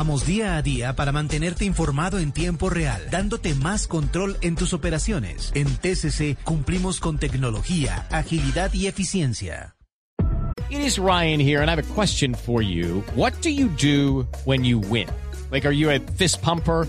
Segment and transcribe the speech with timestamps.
[0.00, 4.72] Vamos día a día para mantenerte informado en tiempo real, dándote más control en tus
[4.72, 5.52] operaciones.
[5.54, 9.76] En TCC cumplimos con tecnología, agilidad y eficiencia.
[10.70, 13.04] It is Ryan here, and I have a question for you.
[13.14, 15.06] What do you do when you win?
[15.50, 16.88] Like, are you a fist pumper?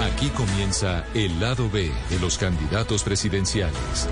[0.00, 4.08] Aquí comienza el lado B de los candidatos presidenciales.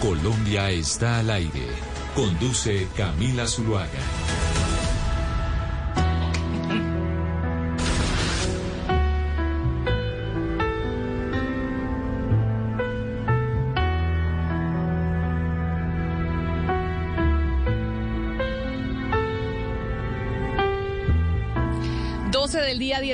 [0.00, 1.66] Colombia está al aire.
[2.14, 4.45] Conduce Camila Zuluaga.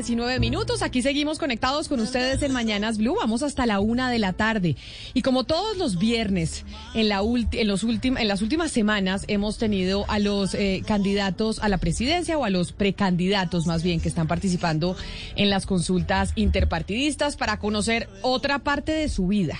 [0.03, 0.83] 19 minutos.
[0.83, 3.15] Aquí seguimos conectados con ustedes en Mañanas Blue.
[3.21, 4.75] Vamos hasta la una de la tarde.
[5.15, 10.05] Y como todos los viernes, en, la en, los en las últimas semanas hemos tenido
[10.09, 14.27] a los eh, candidatos a la presidencia o a los precandidatos más bien que están
[14.27, 14.97] participando
[15.37, 19.57] en las consultas interpartidistas para conocer otra parte de su vida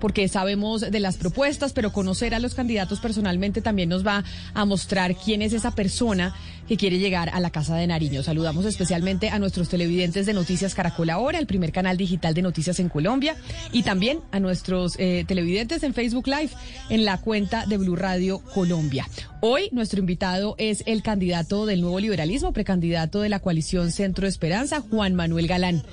[0.00, 4.64] porque sabemos de las propuestas, pero conocer a los candidatos personalmente también nos va a
[4.64, 6.34] mostrar quién es esa persona
[6.68, 8.22] que quiere llegar a la Casa de Nariño.
[8.22, 12.80] Saludamos especialmente a nuestros televidentes de Noticias Caracol Ahora, el primer canal digital de noticias
[12.80, 13.36] en Colombia,
[13.72, 16.50] y también a nuestros eh, televidentes en Facebook Live
[16.90, 19.06] en la cuenta de Blue Radio Colombia.
[19.48, 24.80] Hoy nuestro invitado es el candidato del nuevo liberalismo, precandidato de la coalición Centro Esperanza,
[24.80, 25.84] Juan Manuel Galán.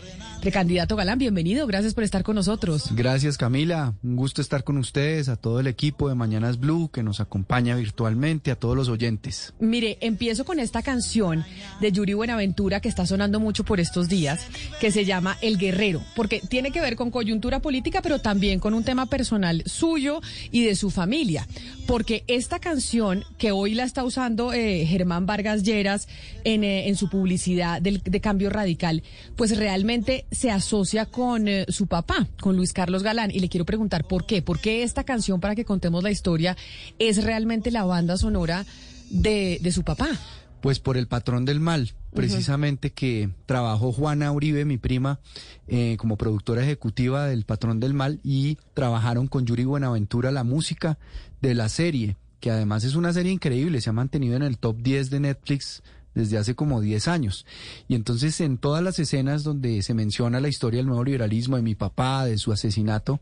[0.41, 2.89] Precandidato Galán, bienvenido, gracias por estar con nosotros.
[2.95, 7.01] Gracias Camila, un gusto estar con ustedes, a todo el equipo de Mañanas Blue que
[7.01, 9.53] nos acompaña virtualmente, a todos los oyentes.
[9.59, 11.45] Mire, empiezo con esta canción
[11.79, 14.47] de Yuri Buenaventura que está sonando mucho por estos días,
[14.81, 18.73] que se llama El Guerrero, porque tiene que ver con coyuntura política, pero también con
[18.73, 20.21] un tema personal suyo
[20.51, 21.47] y de su familia,
[21.87, 26.07] porque esta canción que hoy la está usando eh, Germán Vargas Lleras
[26.45, 29.03] en, eh, en su publicidad del, de Cambio Radical,
[29.35, 33.31] pues realmente se asocia con eh, su papá, con Luis Carlos Galán.
[33.31, 34.41] Y le quiero preguntar por qué.
[34.41, 36.55] ¿Por qué esta canción, para que contemos la historia,
[36.99, 38.65] es realmente la banda sonora
[39.09, 40.07] de, de su papá?
[40.61, 45.19] Pues por el patrón del mal, precisamente que trabajó Juana Uribe, mi prima,
[45.67, 50.97] eh, como productora ejecutiva del Patrón del Mal y trabajaron con Yuri Buenaventura la música
[51.41, 54.75] de la serie, que además es una serie increíble, se ha mantenido en el top
[54.81, 55.81] 10 de Netflix
[56.15, 57.45] desde hace como 10 años.
[57.87, 61.61] Y entonces en todas las escenas donde se menciona la historia del nuevo liberalismo, de
[61.61, 63.19] mi papá, de su asesinato,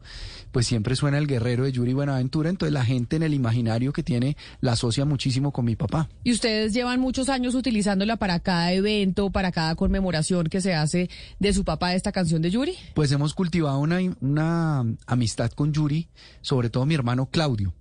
[0.51, 4.03] pues siempre suena el guerrero de Yuri Buenaventura, entonces la gente en el imaginario que
[4.03, 6.09] tiene la asocia muchísimo con mi papá.
[6.23, 11.09] ¿Y ustedes llevan muchos años utilizándola para cada evento, para cada conmemoración que se hace
[11.39, 12.75] de su papá, de esta canción de Yuri?
[12.93, 16.09] Pues hemos cultivado una, una amistad con Yuri,
[16.41, 17.73] sobre todo mi hermano Claudio.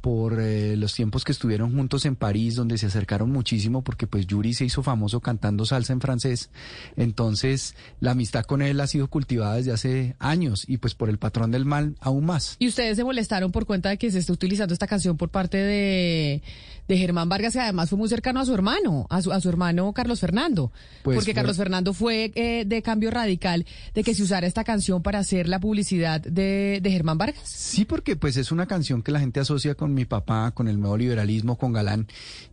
[0.00, 4.26] por eh, los tiempos que estuvieron juntos en París, donde se acercaron muchísimo, porque pues
[4.26, 6.50] Yuri se hizo famoso cantando salsa en francés.
[6.96, 11.18] Entonces, la amistad con él ha sido cultivada desde hace años y pues por el
[11.18, 12.56] patrón del mal aún más.
[12.58, 15.58] ¿Y ustedes se molestaron por cuenta de que se está utilizando esta canción por parte
[15.58, 16.42] de,
[16.88, 19.48] de Germán Vargas, que además fue muy cercano a su hermano, a su, a su
[19.48, 20.72] hermano Carlos Fernando?
[21.02, 25.02] Pues porque Carlos Fernando fue eh, de cambio radical de que se usara esta canción
[25.02, 27.48] para hacer la publicidad de, de Germán Vargas.
[27.48, 30.80] Sí, porque pues es una canción que la gente asocia con mi papá, con el
[30.80, 32.06] nuevo liberalismo, con Galán,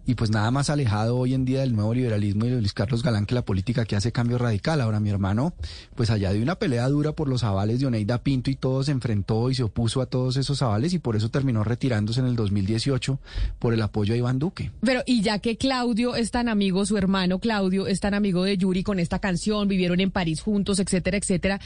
[0.06, 3.03] y pues nada más alejado hoy en día del nuevo liberalismo y de Luis Carlos
[3.03, 4.81] Galán que la política que hace cambio radical.
[4.81, 5.53] Ahora mi hermano,
[5.95, 8.91] pues allá de una pelea dura por los avales de Oneida Pinto y todo se
[8.91, 12.36] enfrentó y se opuso a todos esos avales y por eso terminó retirándose en el
[12.36, 13.19] 2018
[13.59, 14.71] por el apoyo a Iván Duque.
[14.81, 18.57] Pero y ya que Claudio es tan amigo, su hermano Claudio es tan amigo de
[18.57, 21.59] Yuri con esta canción, vivieron en París juntos, etcétera, etcétera,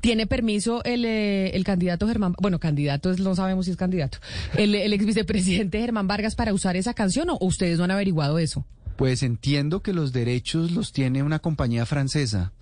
[0.00, 4.18] ¿tiene permiso el, eh, el candidato Germán, bueno, candidato no sabemos si es candidato,
[4.56, 8.38] el, el ex vicepresidente Germán Vargas para usar esa canción o ustedes no han averiguado
[8.38, 8.64] eso?
[8.96, 12.52] Pues entiendo que los derechos los tiene una compañía francesa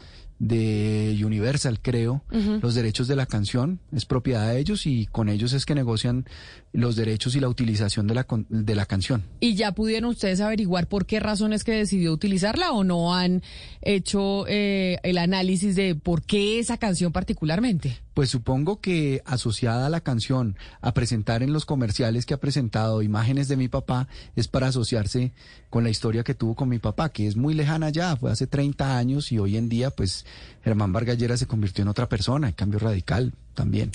[0.42, 2.24] de Universal, creo,
[2.60, 6.26] los derechos de la canción, es propiedad de ellos y con ellos es que negocian
[6.72, 9.22] los derechos y la utilización de la, de la canción.
[9.38, 13.42] ¿Y ya pudieron ustedes averiguar por qué razones que decidió utilizarla o no han
[13.82, 17.98] hecho eh, el análisis de por qué esa canción particularmente?
[18.14, 23.00] Pues supongo que asociada a la canción, a presentar en los comerciales que ha presentado
[23.00, 25.32] imágenes de mi papá, es para asociarse
[25.70, 28.46] con la historia que tuvo con mi papá, que es muy lejana ya, fue hace
[28.46, 30.26] 30 años y hoy en día pues
[30.64, 33.90] Germán Vargallera se convirtió en otra persona, en cambio radical también.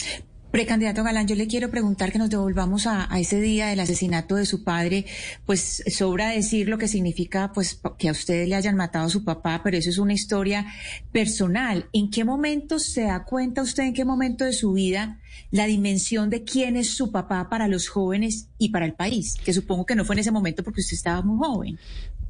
[0.52, 4.36] Precandidato Galán, yo le quiero preguntar que nos devolvamos a, a ese día del asesinato
[4.36, 5.06] de su padre.
[5.46, 9.26] Pues sobra decir lo que significa pues que a usted le hayan matado a su
[9.26, 10.66] papá, pero eso es una historia
[11.12, 11.90] personal.
[11.92, 15.20] ¿En qué momento se da cuenta usted, en qué momento de su vida,
[15.52, 19.36] la dimensión de quién es su papá para los jóvenes y para el país?
[19.44, 21.78] Que supongo que no fue en ese momento porque usted estaba muy joven.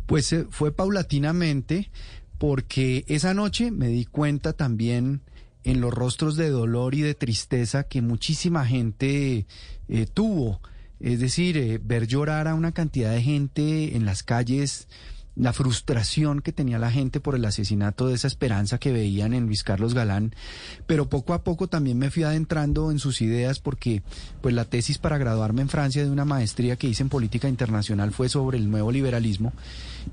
[0.08, 1.92] Pues eh, fue paulatinamente
[2.38, 5.22] porque esa noche me di cuenta también
[5.64, 9.46] en los rostros de dolor y de tristeza que muchísima gente
[9.90, 10.62] eh, tuvo.
[11.00, 14.88] Es decir, eh, ver llorar a una cantidad de gente en las calles,
[15.40, 19.46] la frustración que tenía la gente por el asesinato de esa esperanza que veían en
[19.46, 20.34] Luis Carlos Galán,
[20.88, 24.02] pero poco a poco también me fui adentrando en sus ideas porque
[24.42, 28.12] pues la tesis para graduarme en Francia de una maestría que hice en política internacional
[28.12, 29.54] fue sobre el nuevo liberalismo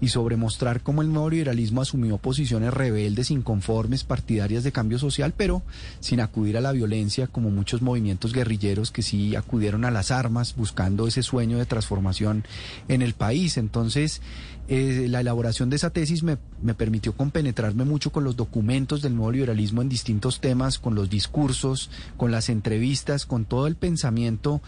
[0.00, 5.32] y sobre mostrar cómo el nuevo liberalismo asumió posiciones rebeldes, inconformes, partidarias de cambio social,
[5.36, 5.62] pero
[6.00, 10.54] sin acudir a la violencia como muchos movimientos guerrilleros que sí acudieron a las armas
[10.56, 12.44] buscando ese sueño de transformación
[12.88, 13.56] en el país.
[13.56, 14.20] Entonces,
[14.66, 19.14] eh, la elaboración de esa tesis me, me permitió compenetrarme mucho con los documentos del
[19.14, 24.62] nuevo liberalismo en distintos temas, con los discursos, con las entrevistas, con todo el pensamiento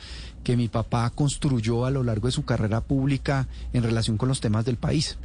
[0.45, 4.41] que mi papá construyó a lo largo de su carrera pública en relación con los
[4.41, 5.19] temas del país.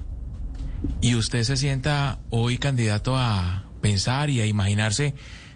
[1.01, 5.13] ¿Y usted se sienta hoy candidato a pensar y a imaginarse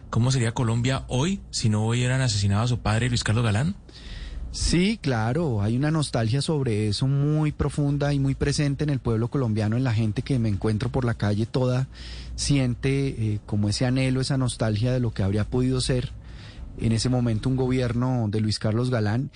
[0.10, 3.76] cómo sería Colombia hoy si no hubieran asesinado a su padre Luis Carlos Galán?
[4.56, 9.28] Sí, claro, hay una nostalgia sobre eso muy profunda y muy presente en el pueblo
[9.28, 11.90] colombiano, en la gente que me encuentro por la calle toda,
[12.36, 16.14] siente eh, como ese anhelo, esa nostalgia de lo que habría podido ser
[16.80, 19.30] en ese momento un gobierno de Luis Carlos Galán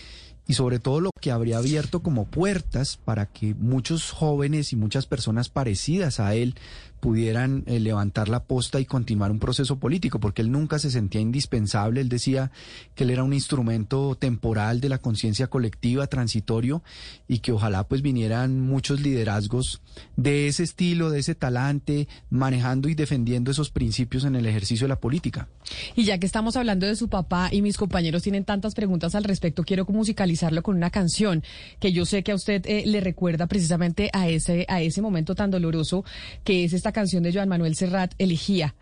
[0.48, 5.06] y sobre todo lo que habría abierto como puertas para que muchos jóvenes y muchas
[5.06, 6.56] personas parecidas a él
[7.00, 11.22] pudieran eh, levantar la posta y continuar un proceso político, porque él nunca se sentía
[11.22, 12.52] indispensable, él decía
[12.96, 16.84] que él era un instrumento temporal de la conciencia colectiva, transitorio,
[17.28, 19.82] y que ojalá pues vinieran muchos liderazgos
[20.16, 24.90] de ese estilo, de ese talante, manejando y defendiendo esos principios en el ejercicio de
[24.90, 25.48] la política.
[25.96, 29.24] Y ya que estamos hablando de su papá y mis compañeros tienen tantas preguntas al
[29.24, 31.44] respecto, quiero musicalizarlo con una canción
[31.80, 35.36] que yo sé que a usted eh, le recuerda precisamente a ese, a ese momento
[35.36, 36.04] tan doloroso
[36.44, 38.76] que es esta canción de Joan Manuel Serrat, Elegía.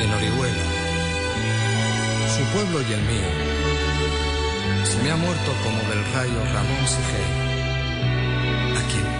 [0.00, 0.64] en Orihuela,
[2.36, 3.30] su pueblo y el mío.
[4.84, 7.47] Se me ha muerto como del rayo Ramón Sigel,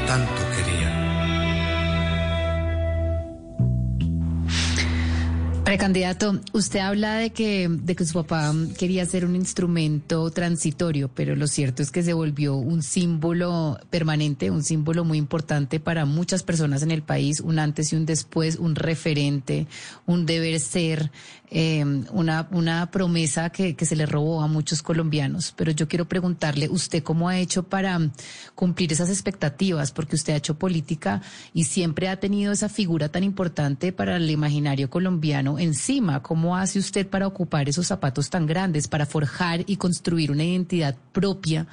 [0.09, 0.48] tanto
[5.69, 11.37] Precandidato, usted habla de que, de que su papá quería ser un instrumento transitorio, pero
[11.37, 16.43] lo cierto es que se volvió un símbolo permanente, un símbolo muy importante para muchas
[16.43, 19.67] personas en el país, un antes y un después, un referente,
[20.07, 21.11] un deber ser,
[21.51, 25.53] eh, una, una promesa que, que se le robó a muchos colombianos.
[25.55, 28.01] Pero yo quiero preguntarle, ¿usted cómo ha hecho para
[28.55, 29.93] cumplir esas expectativas?
[29.93, 31.21] Porque usted ha hecho política
[31.53, 36.23] y siempre ha tenido esa figura tan importante para el imaginario colombiano encima.
[36.23, 40.97] ¿Cómo hace usted para ocupar esos zapatos tan grandes, para forjar y construir una identidad
[41.13, 41.67] propia?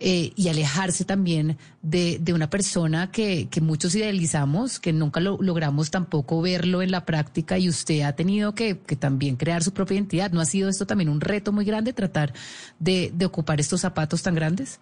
[0.00, 5.38] eh, y alejarse también de, de una persona que, que muchos idealizamos, que nunca lo,
[5.40, 9.72] logramos tampoco verlo en la práctica y usted ha tenido que, que también crear su
[9.72, 10.32] propia identidad.
[10.32, 12.32] ¿No ha sido esto también un reto muy grande tratar
[12.78, 14.80] de, de ocupar estos zapatos tan grandes?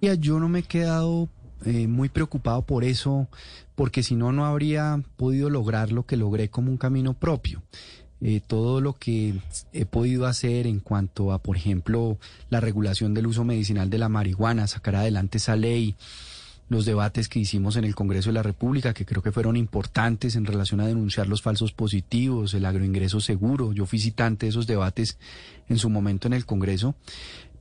[0.00, 1.28] Ya, yo no me he quedado
[1.64, 3.28] eh, muy preocupado por eso,
[3.74, 7.62] porque si no, no habría podido lograr lo que logré como un camino propio.
[8.24, 9.34] Eh, todo lo que
[9.72, 12.18] he podido hacer en cuanto a, por ejemplo,
[12.50, 15.96] la regulación del uso medicinal de la marihuana, sacar adelante esa ley,
[16.68, 20.36] los debates que hicimos en el Congreso de la República, que creo que fueron importantes
[20.36, 23.72] en relación a denunciar los falsos positivos, el agroingreso seguro.
[23.72, 25.18] Yo fui citante de esos debates
[25.68, 26.94] en su momento en el Congreso.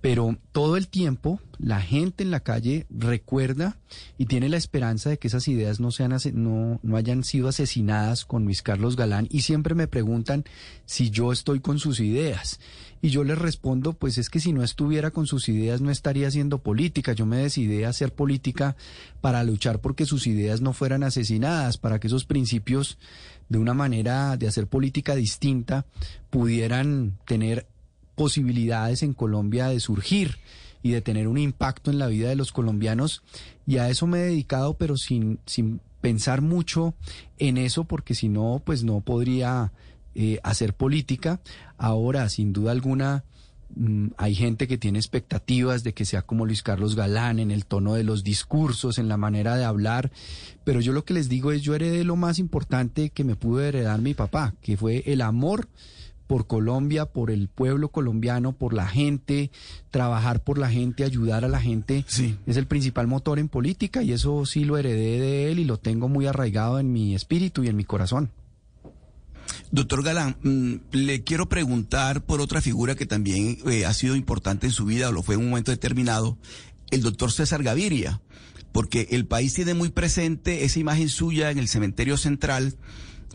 [0.02, 3.78] Pero todo el tiempo la gente en la calle recuerda
[4.18, 8.26] y tiene la esperanza de que esas ideas no, sean, no, no hayan sido asesinadas
[8.26, 10.44] con Luis Carlos Galán y siempre me preguntan
[10.86, 12.60] si yo estoy con sus ideas.
[13.04, 16.28] Y yo les respondo, pues es que si no estuviera con sus ideas no estaría
[16.28, 17.14] haciendo política.
[17.14, 18.76] Yo me decidí a hacer política
[19.22, 23.00] para luchar porque sus ideas no fueran asesinadas, para que esos principios
[23.50, 25.86] de una manera de hacer política distinta
[26.30, 27.68] pudieran tener
[28.16, 30.38] posibilidades en Colombia de surgir
[30.84, 33.24] y de tener un impacto en la vida de los colombianos.
[33.68, 36.94] Y a eso me he dedicado, pero sin, sin pensar mucho
[37.38, 39.72] en eso, porque si no, pues no podría
[40.16, 41.40] eh, hacer política.
[41.78, 43.24] Ahora, sin duda alguna,
[43.76, 47.66] mm, hay gente que tiene expectativas de que sea como Luis Carlos Galán en el
[47.66, 50.12] tono de los discursos, en la manera de hablar,
[50.64, 53.62] pero yo lo que les digo es, yo heredé lo más importante que me pudo
[53.62, 55.70] heredar mi papá, que fue el amor
[56.32, 59.52] por Colombia, por el pueblo colombiano, por la gente,
[59.90, 62.38] trabajar por la gente, ayudar a la gente, Sí.
[62.48, 65.78] es el principal motor en política y eso sí lo heredé de él y lo
[65.78, 68.30] tengo muy arraigado en mi espíritu y en mi corazón.
[69.72, 74.68] Doctor Galán, mm, le quiero preguntar por otra figura que también eh, ha sido importante
[74.68, 76.38] en su vida, o lo fue en un momento determinado,
[76.92, 78.22] el doctor César Gaviria,
[78.72, 82.76] porque el país tiene muy presente esa imagen suya en el cementerio central,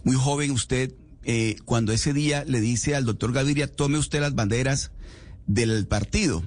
[0.02, 0.94] muy joven usted,
[1.28, 4.92] eh, cuando ese día le dice al doctor Gaviria, tome usted las banderas
[5.49, 6.45] del partido.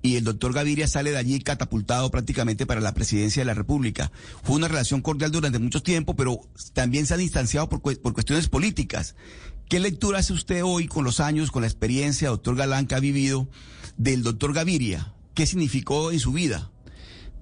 [0.00, 4.12] Y el doctor Gaviria sale de allí catapultado prácticamente para la presidencia de la República.
[4.44, 6.40] Fue una relación cordial durante mucho tiempo, pero
[6.72, 9.16] también se ha distanciado por, por cuestiones políticas.
[9.68, 13.00] ¿Qué lectura hace usted hoy con los años, con la experiencia, doctor Galán, que ha
[13.00, 13.48] vivido
[13.96, 15.12] del doctor Gaviria?
[15.34, 16.70] ¿Qué significó en su vida?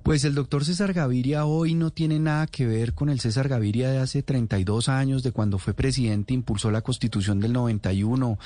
[0.05, 3.91] Pues el doctor César Gaviria hoy no tiene nada que ver con el César Gaviria
[3.91, 8.39] de hace 32 años, de cuando fue presidente, impulsó la constitución del 91,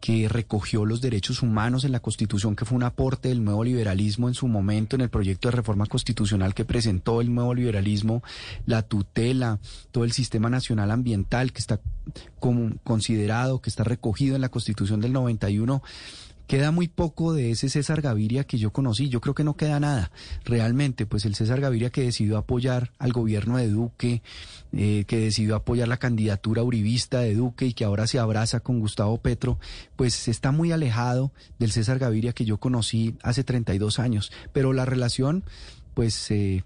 [0.00, 4.26] que recogió los derechos humanos en la constitución, que fue un aporte del nuevo liberalismo
[4.26, 8.24] en su momento, en el proyecto de reforma constitucional que presentó el nuevo liberalismo,
[8.66, 9.60] la tutela,
[9.92, 11.80] todo el sistema nacional ambiental que está
[12.82, 15.80] considerado, que está recogido en la constitución del 91.
[16.48, 19.10] Queda muy poco de ese César Gaviria que yo conocí.
[19.10, 20.10] Yo creo que no queda nada.
[20.46, 24.22] Realmente, pues el César Gaviria que decidió apoyar al gobierno de Duque,
[24.72, 28.80] eh, que decidió apoyar la candidatura uribista de Duque y que ahora se abraza con
[28.80, 29.58] Gustavo Petro,
[29.94, 34.32] pues está muy alejado del César Gaviria que yo conocí hace 32 años.
[34.54, 35.44] Pero la relación,
[35.92, 36.30] pues...
[36.30, 36.64] eh,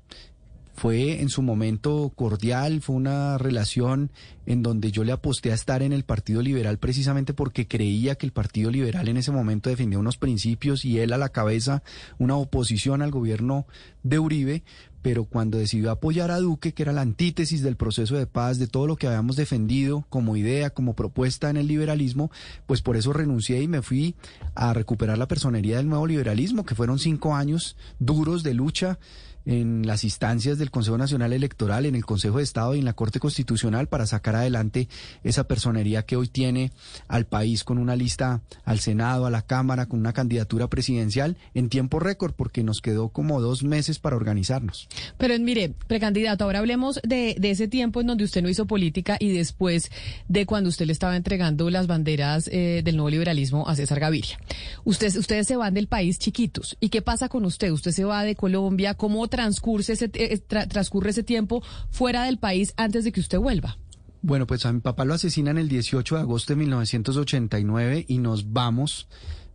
[0.83, 4.11] fue en su momento cordial, fue una relación
[4.47, 8.27] en donde yo le aposté a estar en el Partido Liberal precisamente porque creía que
[8.27, 11.85] el Partido Liberal en ese momento defendía unos principios y él a la cabeza
[12.19, 13.65] una oposición al gobierno
[14.03, 14.65] de Uribe,
[15.03, 18.67] pero cuando decidió apoyar a Duque, que era la antítesis del proceso de paz, de
[18.67, 22.33] todo lo que habíamos defendido como idea, como propuesta en el liberalismo,
[22.67, 24.17] pues por eso renuncié y me fui
[24.57, 28.99] a recuperar la personería del nuevo liberalismo, que fueron cinco años duros de lucha
[29.47, 32.93] en las instancias del Consejo Nacional Electoral, en el Consejo de Estado y en la
[32.93, 34.89] Corte Constitucional para sacar adelante
[35.25, 36.73] esa personería que hoy tiene
[37.09, 41.69] al país con una lista al Senado, a la Cámara, con una candidatura presidencial en
[41.69, 44.89] tiempo récord, porque nos quedó como dos meses para organizarnos.
[45.19, 49.17] Pero mire, precandidato, ahora hablemos de, de ese tiempo en donde usted no hizo política
[49.19, 49.91] y después
[50.29, 54.39] de cuando usted le estaba entregando las banderas eh, del nuevo liberalismo a César Gaviria.
[54.85, 56.77] Usted, ustedes se van del país chiquitos.
[56.81, 57.71] ¿Y qué pasa con usted?
[57.71, 58.95] Usted se va de Colombia.
[58.95, 63.39] ¿Cómo transcurre ese, eh, tra- transcurre ese tiempo fuera del país antes de que usted
[63.39, 63.79] vuelva?
[64.21, 68.53] Bueno, pues a mi papá lo asesinan el 18 de agosto de 1989 y nos
[68.53, 69.09] vamos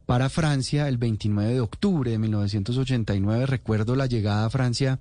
[0.08, 3.46] para Francia el 29 de octubre de 1989.
[3.46, 5.00] Recuerdo la llegada a Francia,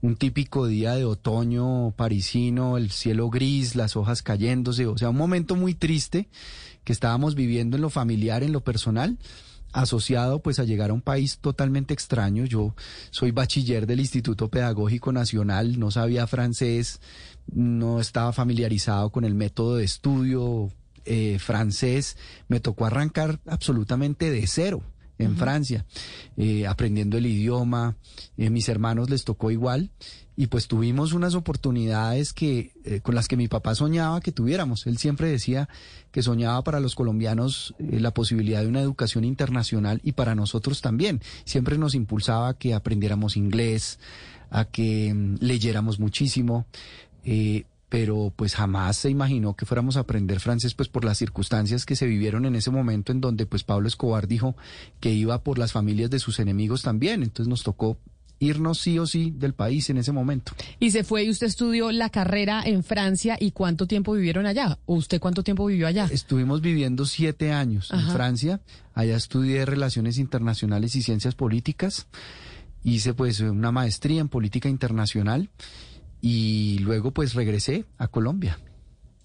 [0.00, 5.16] un típico día de otoño parisino, el cielo gris, las hojas cayéndose, o sea, un
[5.16, 6.28] momento muy triste
[6.84, 9.18] que estábamos viviendo en lo familiar, en lo personal
[9.74, 12.44] asociado pues a llegar a un país totalmente extraño.
[12.46, 12.74] Yo
[13.10, 17.00] soy bachiller del Instituto Pedagógico Nacional, no sabía francés,
[17.52, 20.70] no estaba familiarizado con el método de estudio
[21.04, 22.16] eh, francés,
[22.48, 24.82] me tocó arrancar absolutamente de cero
[25.18, 25.84] en Francia,
[26.36, 27.96] eh, aprendiendo el idioma,
[28.36, 29.90] eh, mis hermanos les tocó igual
[30.36, 34.86] y pues tuvimos unas oportunidades que eh, con las que mi papá soñaba que tuviéramos.
[34.86, 35.68] Él siempre decía
[36.10, 41.20] que soñaba para los colombianos la posibilidad de una educación internacional y para nosotros también.
[41.44, 44.00] Siempre nos impulsaba a que aprendiéramos inglés,
[44.50, 46.66] a que mm, leyéramos muchísimo.
[47.24, 51.86] eh, pero pues jamás se imaginó que fuéramos a aprender francés pues por las circunstancias
[51.86, 54.56] que se vivieron en ese momento en donde pues Pablo Escobar dijo
[54.98, 57.96] que iba por las familias de sus enemigos también, entonces nos tocó
[58.40, 60.54] irnos sí o sí del país en ese momento.
[60.80, 64.76] Y se fue y usted estudió la carrera en Francia y cuánto tiempo vivieron allá?
[64.86, 66.08] ¿O usted cuánto tiempo vivió allá?
[66.10, 68.10] Estuvimos viviendo siete años en.
[68.10, 68.60] Francia.
[68.92, 72.08] Allá estudié Relaciones Internacionales y Ciencias Políticas.
[72.82, 75.48] Hice pues una maestría en Política Internacional
[76.26, 78.58] y luego pues regresé a Colombia.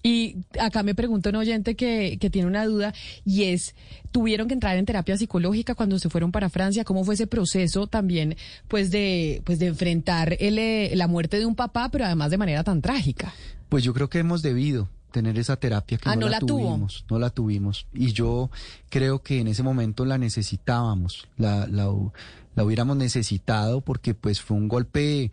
[0.02, 2.92] Y acá me pregunta un oyente que, que tiene una duda
[3.24, 3.74] y es,
[4.12, 6.84] ¿tuvieron que entrar en terapia psicológica cuando se fueron para Francia?
[6.84, 8.36] ¿Cómo fue ese proceso también,
[8.68, 12.36] pues, de, pues, de enfrentar el, eh, la muerte de un papá, pero además de
[12.36, 13.32] manera tan trágica?
[13.70, 16.40] Pues yo creo que hemos debido tener esa terapia que Ah, no, ¿no la, la
[16.40, 16.68] tuvo?
[16.68, 17.86] tuvimos, no la tuvimos.
[17.94, 18.50] Y yo
[18.90, 21.90] creo que en ese momento la necesitábamos, la, la,
[22.54, 25.30] la hubiéramos necesitado porque pues fue un golpe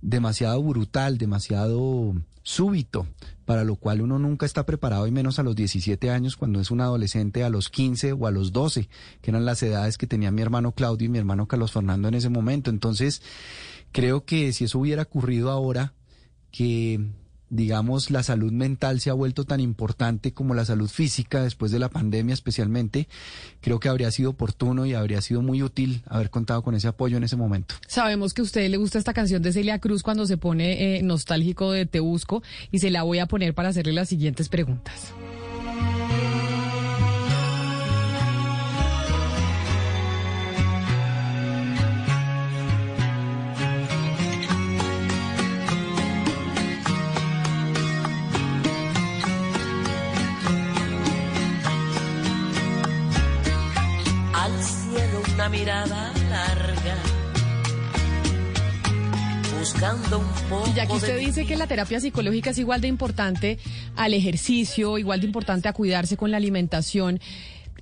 [0.00, 3.06] demasiado brutal, demasiado súbito,
[3.44, 6.70] para lo cual uno nunca está preparado y menos a los 17 años cuando es
[6.70, 8.88] un adolescente, a los 15 o a los 12,
[9.20, 12.14] que eran las edades que tenía mi hermano Claudio y mi hermano Carlos Fernando en
[12.14, 12.70] ese momento.
[12.70, 13.22] Entonces,
[13.92, 15.92] creo que si eso hubiera ocurrido ahora,
[16.50, 17.10] que
[17.50, 21.78] digamos la salud mental se ha vuelto tan importante como la salud física después de
[21.78, 23.08] la pandemia especialmente,
[23.60, 27.16] creo que habría sido oportuno y habría sido muy útil haber contado con ese apoyo
[27.16, 27.74] en ese momento.
[27.86, 31.02] Sabemos que a usted le gusta esta canción de Celia Cruz cuando se pone eh,
[31.02, 35.12] nostálgico de Te Busco y se la voy a poner para hacerle las siguientes preguntas.
[59.72, 62.88] Buscando un poco Y ya que usted dice que la terapia psicológica es igual de
[62.88, 63.58] importante
[63.96, 67.20] al ejercicio, igual de importante a cuidarse con la alimentación,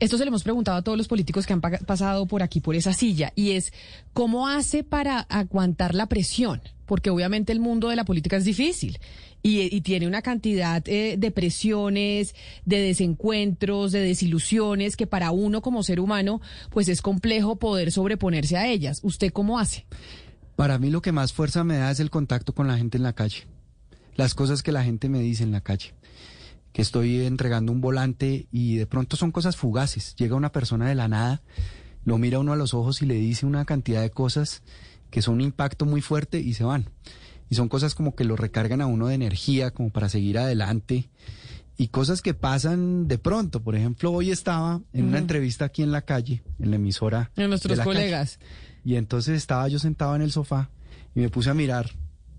[0.00, 2.60] esto se lo hemos preguntado a todos los políticos que han pa- pasado por aquí,
[2.60, 3.72] por esa silla, y es,
[4.12, 6.60] ¿cómo hace para aguantar la presión?
[6.86, 8.98] Porque obviamente el mundo de la política es difícil
[9.42, 15.62] y, y tiene una cantidad eh, de presiones, de desencuentros, de desilusiones, que para uno
[15.62, 16.40] como ser humano,
[16.70, 19.00] pues es complejo poder sobreponerse a ellas.
[19.02, 19.86] ¿Usted cómo hace?
[20.56, 23.02] Para mí lo que más fuerza me da es el contacto con la gente en
[23.02, 23.46] la calle,
[24.16, 25.94] las cosas que la gente me dice en la calle,
[26.72, 30.94] que estoy entregando un volante y de pronto son cosas fugaces, llega una persona de
[30.94, 31.42] la nada,
[32.04, 34.62] lo mira uno a los ojos y le dice una cantidad de cosas
[35.10, 36.90] que son un impacto muy fuerte y se van.
[37.48, 41.08] Y son cosas como que lo recargan a uno de energía, como para seguir adelante.
[41.76, 43.62] Y cosas que pasan de pronto.
[43.62, 47.30] Por ejemplo, hoy estaba en una entrevista aquí en la calle, en la emisora.
[47.36, 48.26] De nuestros la calle.
[48.86, 50.70] Y entonces estaba yo sentado en el sofá
[51.12, 51.90] y me puse a mirar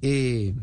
[0.02, 0.56] eh,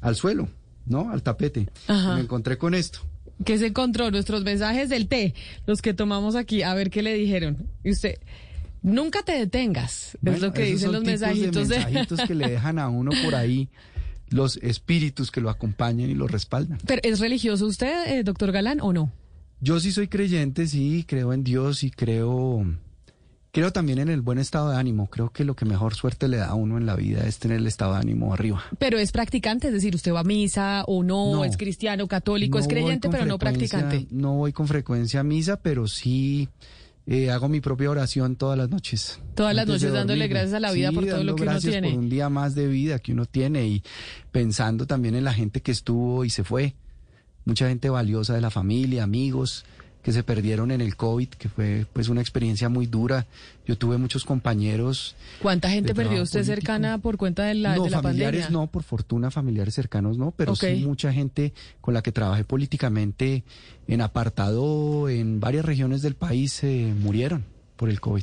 [0.00, 0.48] al suelo,
[0.84, 1.12] ¿no?
[1.12, 1.68] Al tapete.
[1.86, 2.10] Ajá.
[2.10, 2.98] Y me encontré con esto.
[3.44, 4.10] ¿Qué se encontró?
[4.10, 5.32] Nuestros mensajes del té,
[5.64, 7.68] los que tomamos aquí, a ver qué le dijeron.
[7.84, 8.18] Y usted,
[8.82, 11.84] nunca te detengas, es lo que dicen los mensajitos de de...
[11.84, 13.68] mensajitos que le dejan a uno por ahí
[14.30, 16.78] los espíritus que lo acompañan y lo respaldan.
[16.84, 19.12] Pero, ¿es religioso usted, eh, doctor Galán, o no?
[19.60, 22.66] Yo sí soy creyente, sí, creo en Dios y creo
[23.56, 25.06] creo también en el buen estado de ánimo.
[25.08, 27.56] Creo que lo que mejor suerte le da a uno en la vida es tener
[27.56, 28.62] el estado de ánimo arriba.
[28.78, 31.44] Pero es practicante, es decir, usted va a misa o no, No.
[31.46, 34.06] es cristiano, católico, es No creyente, pero no practicante.
[34.10, 36.50] No voy con frecuencia a misa, pero sí
[37.06, 39.20] eh, hago mi propia oración todas las noches.
[39.34, 41.90] Todas las noches dándole gracias a la vida Sí, por todo lo que uno tiene.
[41.92, 43.82] por un día más de vida que uno tiene y
[44.32, 46.74] pensando también en la gente que estuvo y se fue.
[47.46, 49.64] Mucha gente valiosa de la familia, amigos
[50.06, 53.26] que se perdieron en el COVID, que fue pues una experiencia muy dura.
[53.66, 56.54] Yo tuve muchos compañeros ¿Cuánta gente perdió usted político.
[56.60, 58.60] cercana por cuenta de la, no, de la familiares pandemia?
[58.66, 60.58] no, por fortuna familiares cercanos no, pero Ok.
[60.60, 63.42] sí mucha gente con la que trabajé políticamente
[63.88, 67.44] en apartado en varias regiones del país eh, murieron
[67.76, 68.22] por el COVID.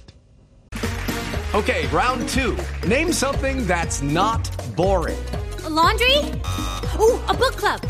[1.53, 2.55] Okay, round two.
[2.87, 4.39] Name something that's not
[4.77, 5.17] boring.
[5.65, 6.15] A laundry?
[6.97, 7.81] Ooh, a book club.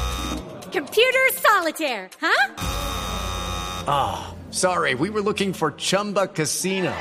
[0.72, 3.23] Computer solitaire, huh?
[3.88, 6.94] Ah, sorry, we were looking for Chumba Casino.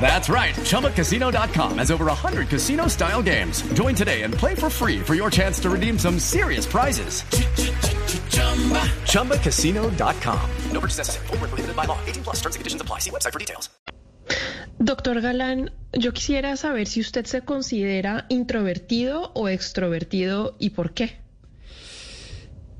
[0.00, 0.54] That's right.
[0.54, 3.62] ChumbaCasino.com has over 100 casino style games.
[3.72, 7.22] Join today and play for free for your chance to redeem some serious prizes.
[9.12, 10.50] ChumbaCasino.com.
[10.72, 11.26] No purchase necessary.
[11.28, 11.98] Where prohibited by law.
[12.06, 12.98] 18 plus terms and conditions apply.
[13.00, 13.70] See website for details.
[14.82, 21.23] Doctor Galán, yo quisiera saber si usted se considera introvertido o extrovertido y por qué.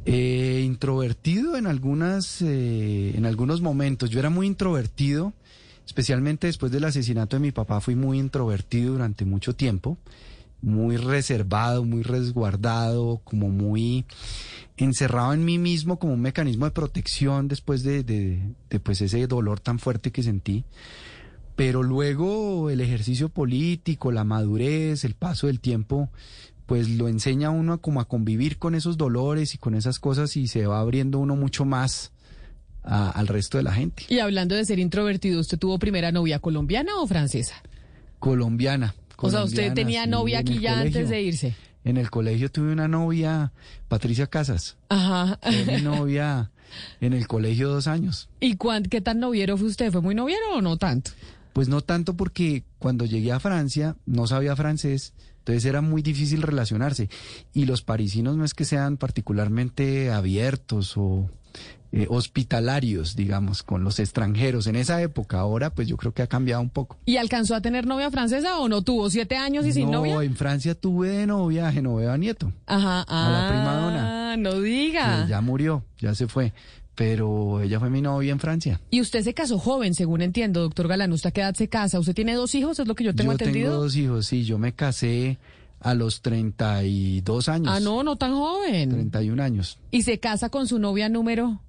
[0.06, 4.10] Eh, introvertido en algunas, eh, en algunos momentos.
[4.10, 5.32] Yo era muy introvertido,
[5.86, 7.80] especialmente después del asesinato de mi papá.
[7.80, 9.96] Fui muy introvertido durante mucho tiempo,
[10.60, 14.04] muy reservado, muy resguardado, como muy
[14.76, 19.60] encerrado en mí mismo como un mecanismo de protección después de, de, pues ese dolor
[19.60, 20.64] tan fuerte que sentí.
[21.56, 26.10] Pero luego el ejercicio político, la madurez, el paso del tiempo,
[26.66, 30.36] pues lo enseña a uno como a convivir con esos dolores y con esas cosas
[30.36, 32.12] y se va abriendo uno mucho más
[32.82, 34.04] a- al resto de la gente.
[34.08, 37.54] Y hablando de ser introvertido, ¿usted tuvo primera novia colombiana o francesa?
[38.18, 38.94] Colombiana.
[39.16, 41.54] O sea, usted tenía novia aquí ya antes de irse.
[41.84, 43.52] En el colegio tuve una novia,
[43.88, 44.76] Patricia Casas.
[44.88, 45.38] Ajá.
[45.42, 46.50] Fue mi novia
[47.00, 48.28] en el colegio dos años.
[48.40, 49.92] ¿Y cuán- qué tan noviero fue usted?
[49.92, 51.10] ¿Fue muy noviero o no tanto?
[51.54, 56.42] Pues no tanto porque cuando llegué a Francia no sabía francés, entonces era muy difícil
[56.42, 57.08] relacionarse.
[57.52, 61.30] Y los parisinos no es que sean particularmente abiertos o
[61.92, 65.38] eh, hospitalarios, digamos, con los extranjeros en esa época.
[65.38, 66.98] Ahora pues yo creo que ha cambiado un poco.
[67.04, 70.24] ¿Y alcanzó a tener novia francesa o no tuvo siete años y sin no, novia?
[70.24, 72.52] en Francia tuve de novia a Genoveva Nieto.
[72.66, 73.02] Ajá.
[73.06, 75.22] a la prima Ah, no diga.
[75.22, 76.52] que ya murió, ya se fue.
[76.94, 78.80] Pero ella fue mi novia en Francia.
[78.90, 81.12] Y usted se casó joven, según entiendo, doctor Galán.
[81.12, 81.98] ¿Usted a qué edad se casa?
[81.98, 82.78] ¿Usted tiene dos hijos?
[82.78, 83.70] ¿Es lo que yo tengo yo entendido?
[83.72, 84.44] tengo dos hijos, sí.
[84.44, 85.38] Yo me casé
[85.80, 87.68] a los 32 años.
[87.70, 88.90] Ah, no, no tan joven.
[88.90, 89.78] 31 años.
[89.90, 91.60] ¿Y se casa con su novia número?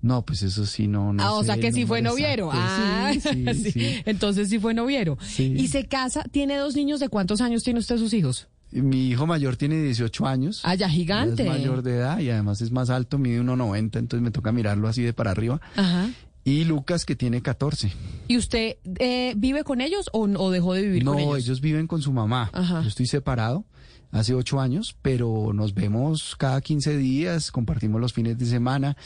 [0.00, 2.50] No, pues eso sí, no, no ah, o sé sea que sí fue noviero.
[2.52, 3.70] Ah, Sí, sí, sí.
[3.72, 4.02] sí.
[4.04, 5.18] Entonces sí fue noviero.
[5.20, 5.54] Sí.
[5.56, 6.22] ¿Y se casa?
[6.30, 7.00] ¿Tiene dos niños?
[7.00, 8.46] ¿De cuántos años tiene usted sus hijos?
[8.82, 10.60] Mi hijo mayor tiene 18 años.
[10.64, 11.42] Ah, ya gigante.
[11.42, 14.88] Es mayor de edad y además es más alto, mide 1,90, entonces me toca mirarlo
[14.88, 15.60] así de para arriba.
[15.76, 16.10] Ajá.
[16.44, 17.92] Y Lucas, que tiene 14.
[18.28, 21.38] ¿Y usted eh, vive con ellos o, o dejó de vivir no, con ellos?
[21.38, 22.50] ellos viven con su mamá.
[22.52, 22.82] Ajá.
[22.82, 23.64] Yo estoy separado
[24.12, 28.96] hace ocho años, pero nos vemos cada 15 días, compartimos los fines de semana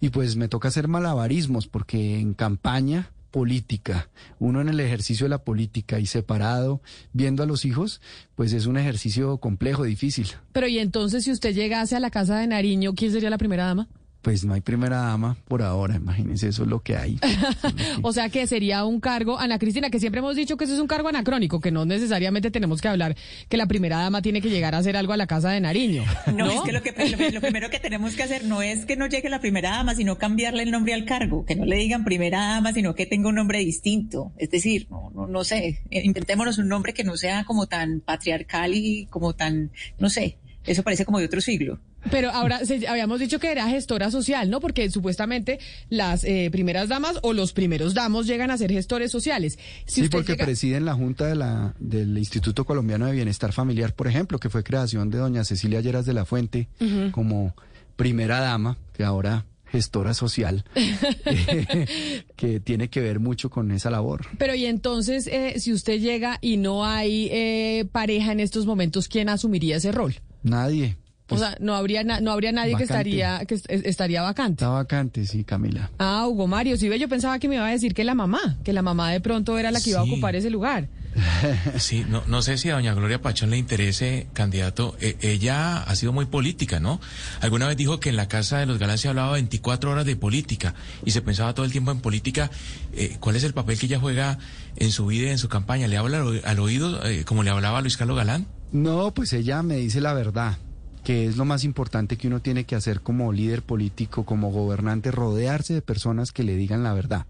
[0.00, 5.30] y pues me toca hacer malabarismos porque en campaña política, uno en el ejercicio de
[5.30, 6.80] la política y separado,
[7.12, 8.00] viendo a los hijos,
[8.34, 10.28] pues es un ejercicio complejo, difícil.
[10.52, 13.66] Pero y entonces si usted llegase a la casa de Nariño, ¿quién sería la primera
[13.66, 13.88] dama?
[14.22, 17.18] Pues no hay primera dama por ahora, imagínense, eso es lo que hay.
[18.02, 20.80] O sea que sería un cargo, Ana Cristina, que siempre hemos dicho que eso es
[20.80, 23.16] un cargo anacrónico, que no necesariamente tenemos que hablar
[23.48, 26.04] que la primera dama tiene que llegar a hacer algo a la casa de Nariño.
[26.26, 28.96] No, No, es que lo, que lo, primero que tenemos que hacer no es que
[28.96, 32.04] no llegue la primera dama, sino cambiarle el nombre al cargo, que no le digan
[32.04, 34.32] primera dama, sino que tenga un nombre distinto.
[34.38, 38.00] Es decir, no, no, no sé, eh, inventémonos un nombre que no sea como tan
[38.00, 40.38] patriarcal y como tan, no sé,
[40.70, 41.78] eso parece como de otro siglo.
[42.10, 44.60] Pero ahora se- habíamos dicho que era gestora social, ¿no?
[44.60, 45.58] Porque supuestamente
[45.90, 49.58] las eh, primeras damas o los primeros damos llegan a ser gestores sociales.
[49.86, 53.52] Si sí, usted porque llega- presiden la Junta de la, del Instituto Colombiano de Bienestar
[53.52, 56.68] Familiar, por ejemplo, que fue creación de doña Cecilia Lleras de la Fuente
[57.12, 57.54] como
[57.96, 60.64] primera dama, que ahora gestora social,
[62.36, 64.26] que tiene que ver mucho con esa labor.
[64.38, 69.08] Pero y entonces, eh, si usted llega y no hay eh, pareja en estos momentos,
[69.08, 70.14] ¿quién asumiría ese rol?
[70.48, 70.96] Nadie.
[71.30, 74.64] o sea, no habría na- no habría nadie que estaría que est- estaría vacante.
[74.64, 75.90] Está vacante, sí, Camila.
[75.98, 78.56] Ah, Hugo Mario, sí ve, yo pensaba que me iba a decir que la mamá,
[78.64, 80.88] que la mamá de pronto era la que iba a ocupar ese lugar.
[81.78, 84.96] Sí, no, no sé si a doña Gloria Pachón le interese, candidato.
[85.00, 87.00] Eh, ella ha sido muy política, ¿no?
[87.40, 90.16] Alguna vez dijo que en la Casa de los Galán se hablaba 24 horas de
[90.16, 92.50] política y se pensaba todo el tiempo en política.
[92.94, 94.38] Eh, ¿Cuál es el papel que ella juega
[94.76, 95.88] en su vida y en su campaña?
[95.88, 98.46] ¿Le habla al, oí- al oído eh, como le hablaba a Luis Carlos Galán?
[98.72, 100.58] No, pues ella me dice la verdad,
[101.02, 105.10] que es lo más importante que uno tiene que hacer como líder político, como gobernante,
[105.10, 107.26] rodearse de personas que le digan la verdad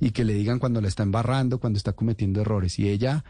[0.00, 2.78] y que le digan cuando la está embarrando, cuando está cometiendo errores.
[2.78, 3.24] Y ella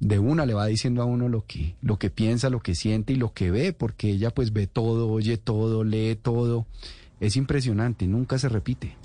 [0.00, 3.14] de una le va diciendo a uno lo que, lo que piensa, lo que siente
[3.14, 6.66] y lo que ve, porque ella pues ve todo, oye todo, lee todo.
[7.18, 8.96] Es impresionante, nunca se repite.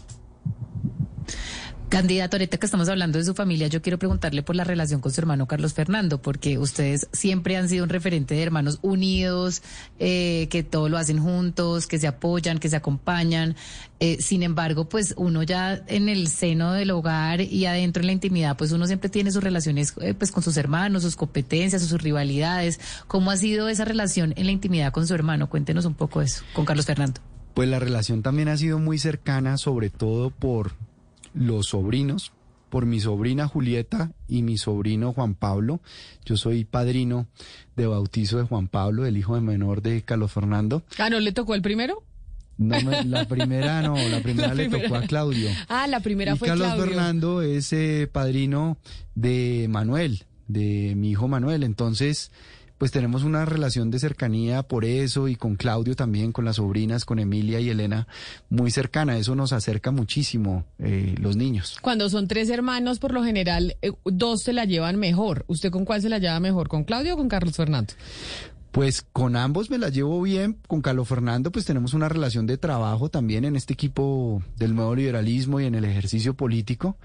[1.91, 5.11] Candidato, ahorita que estamos hablando de su familia, yo quiero preguntarle por la relación con
[5.11, 9.61] su hermano Carlos Fernando, porque ustedes siempre han sido un referente de hermanos unidos,
[9.99, 13.57] eh, que todo lo hacen juntos, que se apoyan, que se acompañan.
[13.99, 18.13] Eh, sin embargo, pues uno ya en el seno del hogar y adentro en la
[18.13, 22.01] intimidad, pues uno siempre tiene sus relaciones eh, pues con sus hermanos, sus competencias, sus
[22.01, 22.79] rivalidades.
[23.07, 25.49] ¿Cómo ha sido esa relación en la intimidad con su hermano?
[25.49, 27.19] Cuéntenos un poco eso, con Carlos Fernando.
[27.53, 30.71] Pues la relación también ha sido muy cercana, sobre todo por
[31.33, 32.31] los sobrinos,
[32.69, 35.81] por mi sobrina Julieta y mi sobrino Juan Pablo.
[36.25, 37.27] Yo soy padrino
[37.75, 40.83] de bautizo de Juan Pablo, el hijo de menor de Carlos Fernando.
[40.97, 42.01] Ah, ¿no le tocó el primero?
[42.57, 45.49] No la primera no, la primera La le tocó a Claudio.
[45.67, 46.85] Ah, la primera y fue Carlos Claudio.
[46.85, 48.77] Fernando es eh, padrino
[49.15, 51.63] de Manuel, de mi hijo Manuel.
[51.63, 52.31] Entonces,
[52.81, 57.05] pues tenemos una relación de cercanía por eso y con Claudio también, con las sobrinas,
[57.05, 58.07] con Emilia y Elena,
[58.49, 59.19] muy cercana.
[59.19, 61.77] Eso nos acerca muchísimo eh, los niños.
[61.83, 65.45] Cuando son tres hermanos, por lo general, eh, dos se la llevan mejor.
[65.45, 66.69] ¿Usted con cuál se la lleva mejor?
[66.69, 67.93] ¿Con Claudio o con Carlos Fernando?
[68.71, 70.57] Pues con ambos me la llevo bien.
[70.67, 74.95] Con Carlos Fernando pues tenemos una relación de trabajo también en este equipo del nuevo
[74.95, 76.95] liberalismo y en el ejercicio político.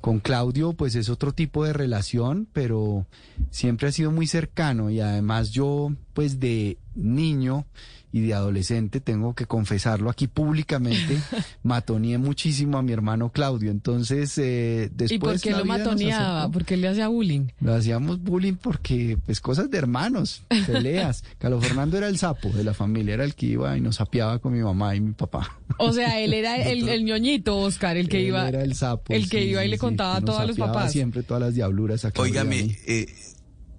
[0.00, 3.06] Con Claudio pues es otro tipo de relación, pero
[3.50, 7.66] siempre ha sido muy cercano y además yo pues de niño
[8.12, 11.18] y de adolescente, tengo que confesarlo aquí públicamente,
[11.62, 13.70] matoneé muchísimo a mi hermano Claudio.
[13.70, 15.12] Entonces, eh, después...
[15.12, 16.50] ¿Y por qué lo matoneaba?
[16.50, 17.46] ¿Por qué le hacía bullying?
[17.60, 21.24] Lo hacíamos bullying porque, pues, cosas de hermanos, peleas.
[21.38, 24.38] Carlos Fernando era el sapo de la familia, era el que iba y nos sapeaba
[24.38, 25.58] con mi mamá y mi papá.
[25.78, 28.46] O sea, él era el, el ñoñito, Oscar, el que Él iba...
[28.48, 29.14] Era el sapo.
[29.14, 30.92] el que sí, iba y sí, le contaba a los sapeaba papás.
[30.92, 32.76] siempre todas las diabluras a Claudio y a Óigame, mí.
[32.86, 33.06] eh,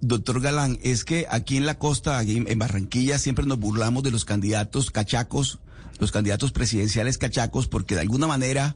[0.07, 4.11] doctor Galán, es que aquí en la costa, aquí en Barranquilla, siempre nos burlamos de
[4.11, 5.59] los candidatos cachacos,
[5.99, 8.75] los candidatos presidenciales cachacos, porque de alguna manera